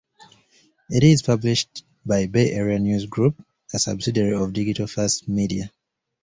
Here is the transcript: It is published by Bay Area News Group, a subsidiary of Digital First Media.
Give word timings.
It 0.89 1.03
is 1.03 1.21
published 1.21 1.85
by 2.03 2.25
Bay 2.25 2.53
Area 2.53 2.79
News 2.79 3.05
Group, 3.05 3.35
a 3.71 3.77
subsidiary 3.77 4.33
of 4.33 4.51
Digital 4.51 4.87
First 4.87 5.27
Media. 5.29 5.71